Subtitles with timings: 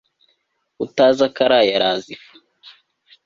[0.85, 2.33] utazi akaraye araza ifu